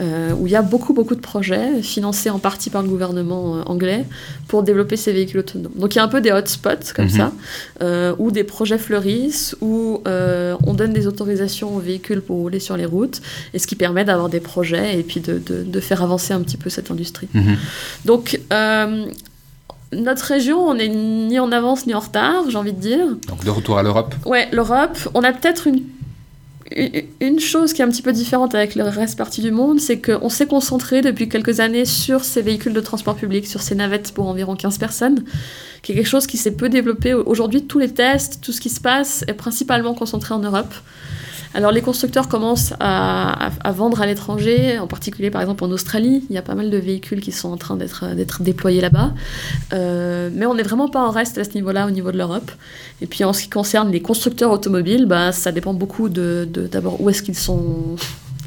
[0.00, 3.56] Euh, où il y a beaucoup, beaucoup de projets financés en partie par le gouvernement
[3.56, 4.04] euh, anglais
[4.46, 5.72] pour développer ces véhicules autonomes.
[5.74, 7.10] Donc il y a un peu des hotspots comme mhm.
[7.10, 7.32] ça,
[7.82, 12.76] euh, où des projets fleurissent, où on donne des autorisations aux véhicules pour rouler sur
[12.76, 13.20] les routes,
[13.54, 16.56] et ce qui permet d'avoir des projets et puis de, de, faire avancer un petit
[16.56, 17.28] peu cette industrie.
[17.34, 17.56] Mhm.
[18.04, 18.40] Donc
[19.92, 23.06] notre région, on n'est ni en avance ni en retard, j'ai envie de dire.
[23.26, 24.98] Donc de retour à l'Europe Ouais, l'Europe.
[25.14, 25.82] On a peut-être une
[27.20, 30.00] une chose qui est un petit peu différente avec le reste partie du monde, c'est
[30.00, 34.12] qu'on s'est concentré depuis quelques années sur ces véhicules de transport public, sur ces navettes
[34.12, 35.24] pour environ 15 personnes,
[35.82, 37.14] qui est quelque chose qui s'est peu développé.
[37.14, 40.74] Aujourd'hui, tous les tests, tout ce qui se passe est principalement concentré en Europe.
[41.54, 46.24] Alors les constructeurs commencent à, vendre à l'étranger, en particulier par exemple en Australie.
[46.30, 49.12] Il y a pas mal de véhicules qui sont en train d'être déployés là-bas.
[49.72, 52.50] Euh, mais on n'est vraiment pas en reste à ce niveau-là au niveau de l'Europe.
[53.00, 57.00] Et puis en ce qui concerne les constructeurs automobiles, bah, ça dépend beaucoup de, d'abord
[57.00, 57.96] où est-ce qu'ils sont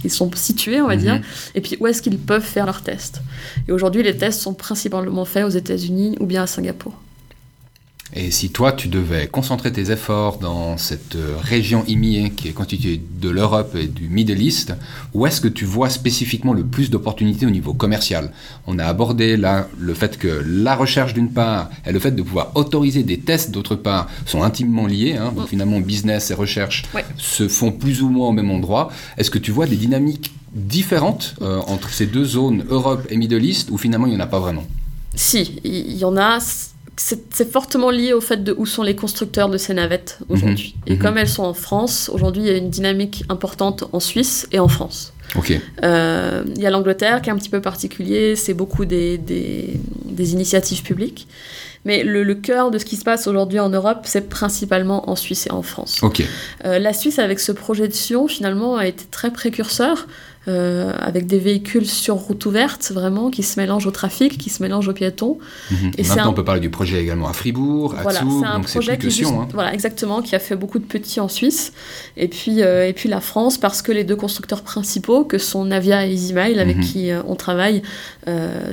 [0.03, 1.01] ils sont situés, on va mhm.
[1.01, 1.21] dire,
[1.53, 3.21] et puis où est-ce qu'ils peuvent faire leurs tests.
[3.67, 6.93] Et aujourd'hui, les tests sont principalement faits aux États-Unis ou bien à Singapour.
[8.13, 12.51] Et si toi, tu devais concentrer tes efforts dans cette euh, région IMIE qui est
[12.51, 14.73] constituée de l'Europe et du Middle East,
[15.13, 18.33] où est-ce que tu vois spécifiquement le plus d'opportunités au niveau commercial?
[18.67, 22.21] On a abordé là le fait que la recherche d'une part et le fait de
[22.21, 25.15] pouvoir autoriser des tests d'autre part sont intimement liés.
[25.15, 25.31] Hein.
[25.33, 25.49] donc mm.
[25.49, 26.83] finalement, business et recherche
[27.17, 28.91] se font plus ou moins au même endroit.
[29.17, 33.43] Est-ce que tu vois des dynamiques différentes euh, entre ces deux zones, Europe et Middle
[33.45, 34.65] East, où finalement il n'y en a pas vraiment?
[35.15, 36.39] Si, il y en a
[37.03, 40.75] c'est fortement lié au fait de où sont les constructeurs de ces navettes aujourd'hui.
[40.77, 40.93] Mhm.
[40.93, 41.01] Et mhm.
[41.01, 44.59] comme elles sont en France, aujourd'hui, il y a une dynamique importante en Suisse et
[44.59, 45.13] en France.
[45.83, 50.33] Euh, il y a l'Angleterre qui est un petit peu particulier, c'est beaucoup des, des,
[50.33, 51.27] initiatives publiques.
[51.85, 55.15] Mais le, le, cœur de ce qui se passe aujourd'hui en Europe, c'est principalement en
[55.15, 56.01] Suisse et en France.
[56.65, 60.07] Euh, la Suisse, avec ce projet de Sion, finalement, a été très précurseur
[60.47, 64.63] euh, avec des véhicules sur route ouverte, vraiment, qui se mélangent au trafic, qui se
[64.63, 65.37] mélangent aux piétons.
[65.69, 65.91] Mhm.
[65.99, 68.97] Et Maintenant, on peut parler du projet également à Fribourg, à voilà, c'est un projet
[68.97, 69.47] qui hein.
[69.53, 71.73] Voilà, exactement, qui a fait beaucoup de petits en Suisse.
[72.17, 75.63] Et puis, euh, et puis la France, parce que les deux constructeurs principaux, que sont
[75.63, 76.83] Navia et EasyMile, avec mhm.
[76.83, 77.83] qui euh, on travaille,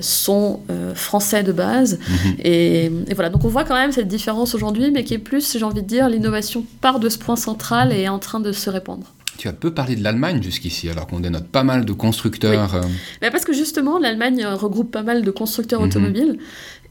[0.01, 0.61] sont
[0.95, 1.99] français de base.
[1.99, 2.35] Mhm.
[2.39, 5.59] Et, et, voilà, donc on voit quand même cette différence aujourd'hui, mais qui est plus,
[5.59, 8.53] j'ai envie de dire, l'innovation part de ce point central et est en train de
[8.53, 9.13] se répandre.
[9.39, 12.75] Tu as peu parlé de l'Allemagne jusqu'ici, alors qu'on dénote pas mal de constructeurs.
[12.75, 12.83] Euh.
[13.23, 15.87] Mais parce que justement, l'Allemagne regroupe pas mal de constructeurs mhm.
[15.87, 16.39] automobiles.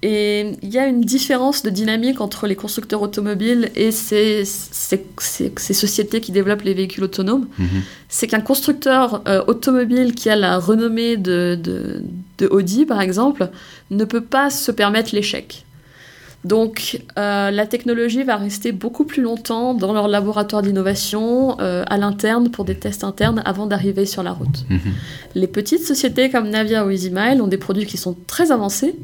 [0.02, 5.04] Et il y a une différence de dynamique entre les constructeurs automobiles et ces, ces,
[5.18, 7.48] ces, sociétés qui développent les véhicules autonomes.
[7.58, 7.82] Mhm.
[8.08, 12.02] C'est qu'un constructeur euh, automobile qui a la renommée de, de,
[12.38, 13.50] de Audi, par exemple,
[13.92, 15.66] ne peut pas se permettre l'échec.
[16.48, 21.98] Donc euh, la technologie va rester beaucoup plus longtemps dans leur laboratoire d'innovation euh, à
[21.98, 24.66] l'interne pour des tests internes avant d'arriver sur la route.
[24.70, 24.80] Mhm.
[25.36, 28.96] Les petites sociétés comme Navia ou EasyMile ont des produits qui sont très avancés,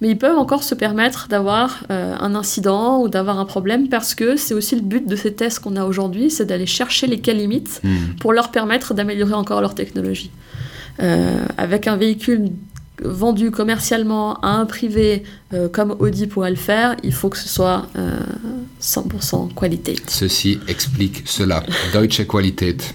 [0.00, 4.16] mais ils peuvent encore se permettre d'avoir euh, un incident ou d'avoir un problème parce
[4.16, 7.20] que c'est aussi le but de ces tests qu'on a aujourd'hui, c'est d'aller chercher les
[7.20, 8.16] cas limites mhm.
[8.18, 10.30] pour leur permettre d'améliorer encore leur technologie.
[11.56, 12.50] avec un véhicule
[13.02, 17.48] vendu commercialement à un privé euh, comme Audi pourrait le faire, il faut que ce
[17.48, 17.86] soit
[18.80, 19.96] 100% qualité.
[20.06, 21.62] Ceci explique cela.
[21.92, 22.94] Deutsche Qualität.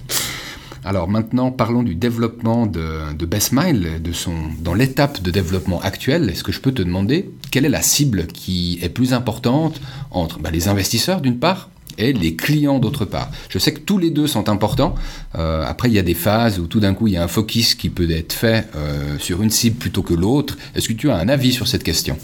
[0.86, 6.30] Alors maintenant, parlons du développement de, de BestMile, de son, dans l'étape de développement actuelle.
[6.30, 9.80] Est-ce que je peux te demander quelle est la cible qui est plus importante
[10.12, 13.30] entre bah, les investisseurs d'une part et les clients d'autre part.
[13.50, 14.96] Je sais que tous les deux sont importants.
[15.36, 17.28] Euh, après, il y a des phases où tout d'un coup, il y a un
[17.28, 20.58] focus qui peut être fait euh, sur une cible plutôt que l'autre.
[20.76, 22.18] Est-ce que tu as un avis sur cette question?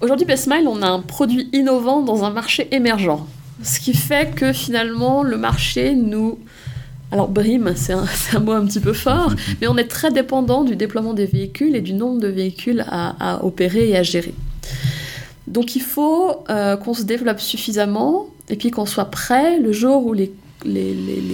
[0.00, 3.24] Aujourd'hui, BestMile, on a un produit innovant dans un marché émergent.
[3.62, 6.38] Ce qui fait que finalement, le marché nous
[7.14, 10.74] alors brime, c'est un, mot un petit peu fort, mais on est très dépendant du
[10.74, 14.34] déploiement des véhicules et du nombre de véhicules à, opérer et à gérer.
[15.46, 20.06] Donc il faut euh, qu'on se développe suffisamment et puis qu'on soit prêt le jour
[20.06, 20.32] où les,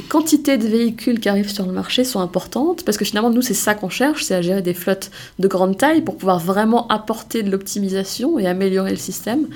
[0.09, 3.55] quantités de véhicules qui arrivent sur le marché sont importantes, parce que finalement nous c'est
[3.55, 7.45] ça qu'on cherche, c'est à gérer des flottes de grande taille pour pouvoir vraiment apporter
[7.45, 9.47] de l'optimisation et améliorer le système.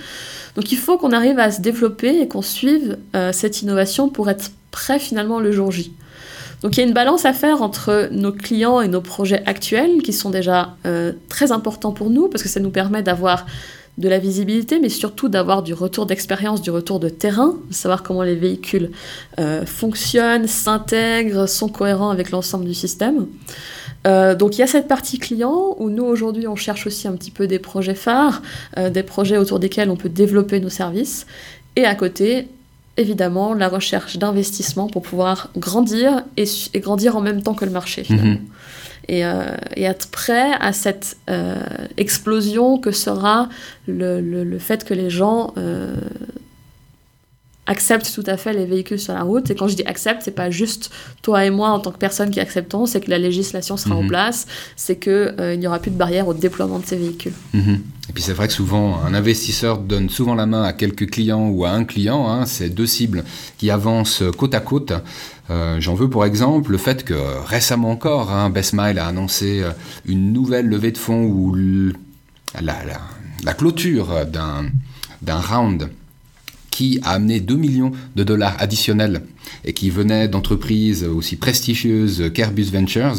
[0.54, 4.30] Donc il faut qu'on arrive à se développer et qu'on suive euh, cette innovation pour
[4.30, 5.92] être prêt finalement le jour J.
[6.62, 10.02] Donc il y a une balance à faire entre nos clients et nos projets actuels
[10.02, 13.44] qui sont déjà euh, très importants pour nous parce que ça nous permet d'avoir
[13.98, 18.02] de la visibilité, mais surtout d'avoir du retour d'expérience, du retour de terrain, de savoir
[18.02, 18.90] comment les véhicules
[19.38, 23.26] euh, fonctionnent, s'intègrent, sont cohérents avec l'ensemble du système.
[24.07, 27.12] Euh, donc il y a cette partie client où nous aujourd'hui on cherche aussi un
[27.12, 28.42] petit peu des projets phares,
[28.76, 31.26] des projets autour desquels on peut développer nos services.
[31.76, 32.48] Et à côté,
[32.96, 36.44] évidemment la recherche d'investissement pour pouvoir grandir et,
[36.76, 38.38] grandir en même temps que le marché finalement.
[39.10, 41.56] Euh, et, être prêt à cette euh,
[41.96, 43.48] explosion que sera
[43.86, 45.94] le, fait que les gens euh,
[47.66, 49.50] acceptent tout à fait les véhicules sur la route.
[49.50, 50.90] Et quand je dis accepte, c'est pas juste
[51.22, 54.02] toi et moi en tant que personne qui acceptons, c'est que la législation sera en
[54.02, 54.08] mhm.
[54.08, 57.34] place, c'est qu'il n'y aura plus de barrière au déploiement de ces véhicules.
[57.52, 57.82] Mhm.
[58.08, 61.48] Et puis c'est vrai que souvent, un investisseur donne souvent la main à quelques clients
[61.48, 63.24] ou à un client, hein, c'est deux cibles
[63.58, 64.92] qui avancent côte à côte.
[65.50, 69.70] Euh, j'en veux pour exemple le fait que récemment encore, hein, Bestmile a annoncé euh,
[70.07, 71.54] une nouvelle levée de fonds ou
[72.61, 72.74] la,
[73.44, 75.90] la clôture d'un round
[76.74, 79.22] qui a amené 2 millions de dollars additionnels
[79.64, 83.14] et qui venait d'entreprises aussi prestigieuses qu'Airbus Ventures,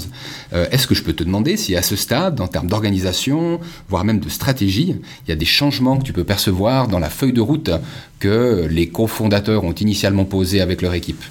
[0.51, 4.03] euh, est-ce que je peux te demander si à ce stade, en termes d'organisation, voire
[4.03, 7.31] même de stratégie, il y a des changements que tu peux percevoir dans la feuille
[7.31, 7.71] de route
[8.19, 11.23] que les cofondateurs ont initialement posée avec leur équipe?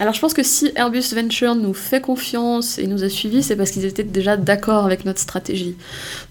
[0.00, 3.54] Alors je pense que si Airbus Venture nous fait confiance et nous a suivis, c'est
[3.54, 5.76] parce qu'ils étaient déjà d'accord avec notre stratégie.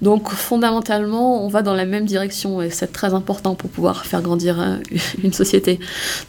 [0.01, 4.21] Donc fondamentalement, on va dans la même direction et c'est très important pour pouvoir faire
[4.21, 4.77] grandir euh,
[5.23, 5.79] une société.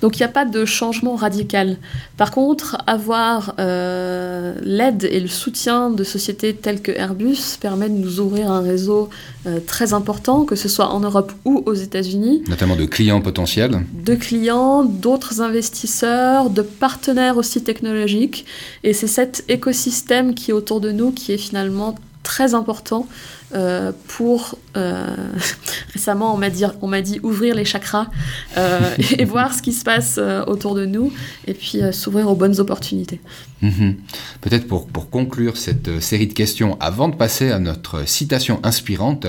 [0.01, 1.77] Donc il n'y a pas de changement radical.
[2.17, 7.95] Par contre, avoir euh, l'aide et le soutien de sociétés telles que Airbus permet de
[7.95, 9.11] nous ouvrir un réseau
[9.47, 12.43] euh, très important, que ce soit en Europe ou aux États-Unis.
[12.49, 13.83] Notamment de clients potentiels.
[13.93, 18.47] De clients, d'autres investisseurs, de partenaires aussi technologique.
[18.85, 23.07] Et c'est cet écosystème qui est autour de nous qui est finalement très important
[23.55, 25.07] euh, pour euh,
[25.93, 28.09] récemment on m'a dit ouvrir les chakras
[28.57, 28.81] euh,
[29.17, 31.13] et voir ce qui se passe autour de nous
[31.47, 33.21] et puis s'ouvrir aux bonnes opportunités.
[33.63, 33.97] Mhm.
[34.41, 39.27] Peut-être pour, pour conclure cette série de questions avant de passer à notre citation inspirante,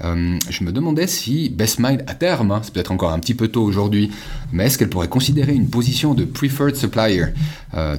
[0.00, 3.48] je me demandais si Best Mind à terme, hein, c'est peut-être encore un petit peu
[3.48, 4.10] tôt aujourd'hui,
[4.52, 7.26] mais est-ce qu'elle pourrait considérer une position de preferred supplier?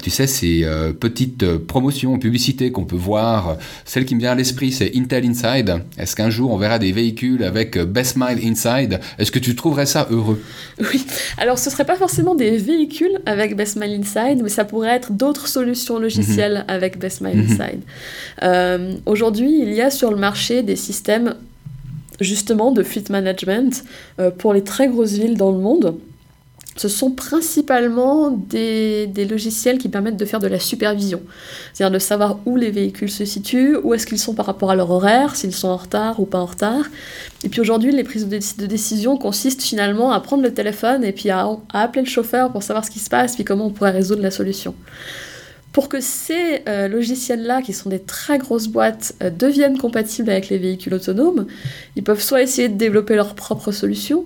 [0.01, 0.65] Tu sais ces
[0.99, 5.58] petites promotions, publicités qu'on peut voir, celle qui me vient à l'esprit c'est Intel Inside
[5.97, 8.99] est-ce qu'un jour on verra des véhicules avec euh, Best Mile Inside?
[9.17, 10.41] Est-ce que tu trouverais ça heureux?
[10.79, 11.05] Oui,
[11.37, 14.95] alors ce ne serait pas forcément des véhicules avec Best Mile Inside, mais ça pourrait
[14.95, 16.73] être d'autres solutions logicielles mhm.
[16.73, 17.51] avec Best Mile mhm.
[17.51, 17.81] Inside.
[18.43, 21.35] Euh, aujourd'hui, il y a sur le marché des systèmes
[22.21, 23.83] justement de fleet management
[24.19, 25.95] euh, pour les très grosses villes dans le monde
[26.79, 31.21] ce sont principalement des, logiciels qui permettent de faire de la supervision,
[31.73, 34.77] c'est-à-dire de savoir où les véhicules se situent, où est-ce qu'ils sont par rapport à
[34.77, 36.85] leur horaire, s'ils sont en retard ou pas en retard.
[37.43, 41.29] Et puis aujourd'hui, les prises de, décision consistent finalement à prendre le téléphone et puis
[41.29, 44.21] à, appeler le chauffeur pour savoir ce qui se passe, puis comment on pourrait résoudre
[44.21, 44.73] la solution.
[45.73, 50.47] Pour que ces euh, logiciels-là, qui sont des très grosses boîtes, euh, deviennent compatibles avec
[50.47, 51.45] les véhicules autonomes,
[51.97, 54.23] ils peuvent soit essayer de développer leur propre solution,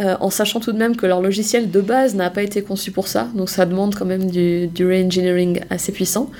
[0.00, 2.90] euh, en sachant tout de même que leur logiciel de base n'a pas été conçu
[2.90, 6.30] pour ça, donc ça demande quand même du, du re-engineering assez puissant.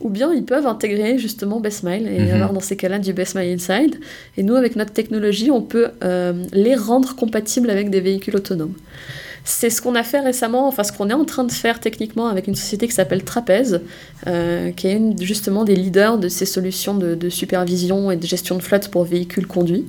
[0.00, 2.34] Ou bien ils peuvent intégrer justement BestMile et mhm.
[2.34, 3.96] avoir dans ces cas-là du BestMile Inside.
[4.36, 8.74] Et nous, avec notre technologie, on peut euh, les rendre compatibles avec des véhicules autonomes.
[9.48, 12.26] C'est ce qu'on a fait récemment, enfin ce qu'on est en train de faire techniquement
[12.26, 13.80] avec une société qui s'appelle Trapèze,
[14.26, 18.62] euh, qui est justement des leaders de ces solutions de, supervision et de gestion de
[18.62, 19.86] flotte pour véhicules conduits.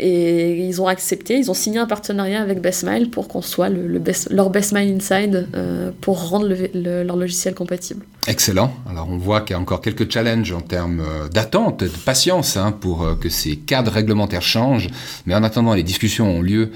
[0.00, 4.02] Et ils ont accepté, ils ont signé un partenariat avec Bestmile pour qu'on soit le,
[4.30, 8.04] leur Bestmile Inside euh, pour rendre leur logiciel compatible.
[8.26, 8.74] Excellent.
[8.90, 12.56] Alors on voit qu'il y a encore quelques challenges en termes euh, d'attente, de patience
[12.56, 14.88] hein, pour que ces cadres réglementaires changent.
[15.24, 16.72] Mais en attendant, les discussions ont lieu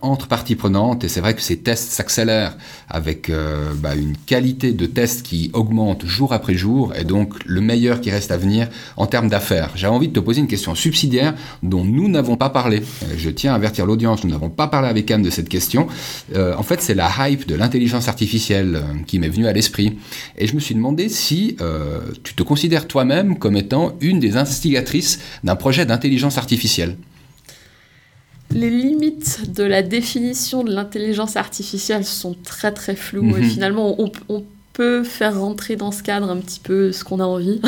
[0.00, 2.56] entre parties prenantes et c'est vrai que ces tests s'accélèrent
[2.88, 3.30] avec
[3.82, 8.10] bah, une qualité de tests qui augmente jour après jour et donc le meilleur qui
[8.10, 9.70] reste à venir en termes d'affaires.
[9.74, 12.78] J'ai envie de te poser une question subsidiaire dont nous n'avons pas parlé.
[12.78, 15.86] Euh, je tiens à avertir l'audience, nous n'avons pas parlé avec Anne de cette question.
[16.34, 19.98] Euh, en fait, c'est la hype de l'intelligence artificielle euh, qui m'est venue à l'esprit.
[20.38, 21.56] Et je me suis demandé si
[22.22, 26.96] tu te considères toi-même comme étant une des instigatrices d'un projet d'intelligence artificielle
[28.52, 33.50] les limites de la définition de l'intelligence artificielle sont très très floues et mhm.
[33.50, 37.24] finalement on, on, peut faire rentrer dans ce cadre un petit peu ce qu'on a
[37.24, 37.60] envie.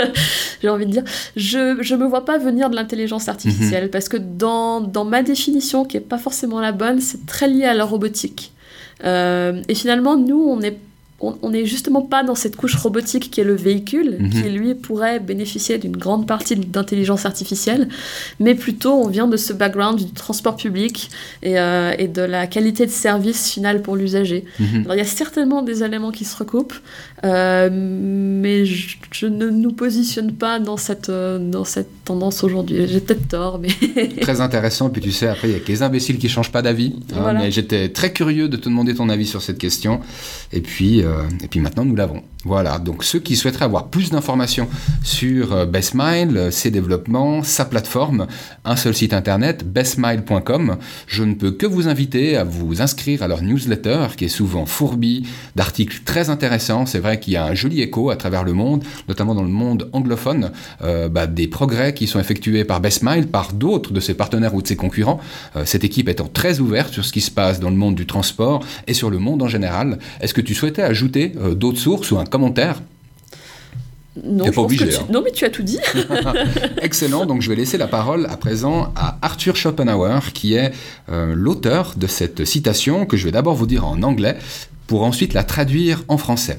[0.62, 1.04] J'ai envie de dire.
[1.36, 1.58] Je
[1.94, 3.90] ne me vois pas venir de l'intelligence artificielle mhm.
[3.90, 7.64] parce que dans, dans, ma définition, qui n'est pas forcément la bonne, c'est très lié
[7.64, 8.52] à la robotique.
[9.04, 10.76] Euh, et finalement, nous, on est
[11.20, 14.30] on n'est justement pas dans cette couche robotique qui est le véhicule, mhm.
[14.30, 17.88] qui lui pourrait bénéficier d'une grande partie d'intelligence artificielle,
[18.38, 21.10] mais plutôt on vient de ce background du transport public
[21.42, 24.44] et, euh, de la qualité de service final pour l'usager.
[24.58, 24.82] Mhm.
[24.84, 26.74] Alors il y a certainement des éléments qui se recoupent,
[27.24, 32.86] euh, mais je, ne nous positionne pas dans cette, euh, dans cette tendance aujourd'hui.
[32.86, 33.68] J'ai peut-être tort, mais...
[34.20, 36.62] très intéressant, puis tu sais, après il y a que les imbéciles qui changent pas
[36.62, 40.00] d'avis, hein, mais j'étais très curieux de te demander ton avis sur cette question,
[40.52, 41.04] et puis...
[41.10, 42.22] Euh, et puis maintenant, nous l'avons.
[42.44, 44.66] Voilà, donc ceux qui souhaiteraient avoir plus d'informations
[45.02, 48.26] sur euh, BestMile, euh, ses développements, sa plateforme,
[48.64, 53.28] un seul site internet, bestmile.com, je ne peux que vous inviter à vous inscrire à
[53.28, 56.86] leur newsletter qui est souvent fourbi d'articles très intéressants.
[56.86, 59.48] C'est vrai qu'il y a un joli écho à travers le monde, notamment dans le
[59.48, 64.54] monde anglophone, bah, des progrès qui sont effectués par BestMile, par d'autres de ses partenaires
[64.54, 65.20] ou de ses concurrents.
[65.64, 68.64] cette équipe étant très ouverte sur ce qui se passe dans le monde du transport
[68.86, 69.98] et sur le monde en général.
[70.20, 72.80] Est-ce que tu souhaitais ajouter euh, d'autres sources ou un commentaire
[74.24, 75.06] non, pas obligé, hein.
[75.10, 75.78] non, mais tu as tout dit.
[76.82, 77.26] Excellent.
[77.26, 80.72] Donc, je vais laisser la parole à présent à Arthur Schopenhauer, qui est
[81.10, 84.36] euh, l'auteur de cette citation que je vais d'abord vous dire en anglais
[84.88, 86.56] pour ensuite la traduire en français.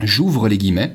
[0.00, 0.94] J'ouvre les guillemets.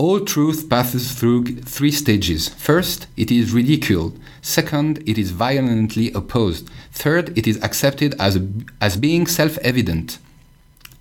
[0.00, 2.50] All truth passes through three stages.
[2.56, 4.12] First, it is ridiculed.
[4.42, 6.68] Second, it is violently opposed.
[6.92, 8.38] Third, it is accepted as,
[8.80, 10.20] as being self-evident.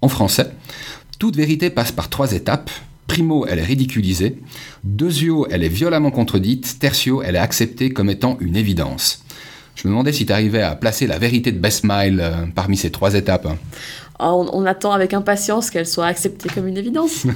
[0.02, 0.52] En français,
[1.20, 2.70] toute vérité passe par trois étapes.
[3.08, 4.38] Primo, elle est ridiculisée.
[4.84, 6.78] Deuxio, elle est violemment contredite.
[6.80, 9.24] Tertio, elle est acceptée comme étant une évidence.
[9.76, 12.78] Je me demandais si tu arrivais à placer la vérité de Best Mile euh, parmi
[12.78, 13.48] ces trois étapes.
[14.20, 17.28] Ah, on, attend avec impatience qu'elle soit acceptée comme une évidence.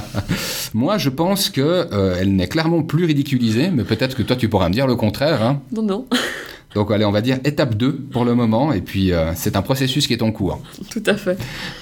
[0.74, 4.68] Moi, je pense qu'elle euh, n'est clairement plus ridiculisée, mais peut-être que toi, tu pourras
[4.68, 5.42] me dire le contraire.
[5.42, 5.60] Hein.
[5.72, 6.06] Non, non.
[6.74, 9.62] Donc allez, on va dire étape 2 pour le moment, et puis euh, c'est un
[9.62, 10.60] processus qui est en cours.
[10.90, 11.38] Tout à fait.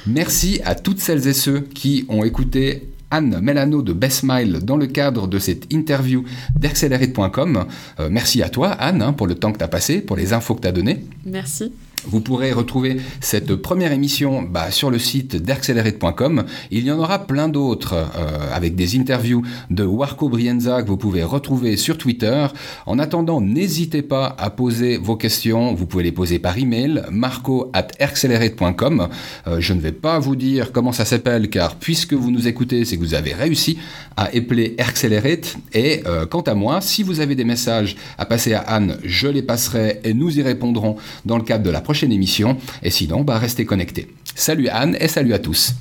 [0.07, 4.87] Merci à toutes celles et ceux qui ont écouté Anne Melano de Bestmile dans le
[4.87, 6.25] cadre de cette interview
[6.57, 7.67] d'Accelerate.com.
[7.99, 10.33] Euh, merci à toi, Anne, hein, pour le temps que tu as passé, pour les
[10.33, 11.05] infos que tu as données.
[11.25, 11.73] Merci.
[12.07, 16.45] Vous pourrez retrouver cette première émission bah, sur le site d'Accelerate.com.
[16.71, 20.97] Il y en aura plein d'autres euh, avec des interviews de Warco Brienza que vous
[20.97, 22.47] pouvez retrouver sur Twitter.
[22.87, 25.75] En attendant, n'hésitez pas à poser vos questions.
[25.75, 27.89] Vous pouvez les poser par email marco at.
[28.01, 32.85] Euh, je ne vais pas vous dire comment ça s'appelle car puisque vous nous écoutez,
[32.85, 33.79] c'est que vous avez réussi
[34.17, 35.57] à épeler Accelerate.
[35.75, 39.29] Et euh, quant à moi, si vous avez des messages à passer à Anne, je
[39.29, 42.57] les passerai et nous y répondrons dans le cadre de la prochaine émission.
[42.85, 44.07] Et sinon, bah, restez connectés.
[44.37, 45.75] Salut Anne et salut à tous.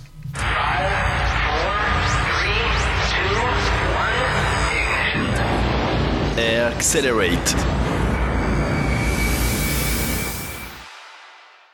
[6.67, 7.55] Accelerate.